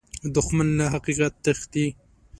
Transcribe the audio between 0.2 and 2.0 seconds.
دښمن له حقیقت تښتي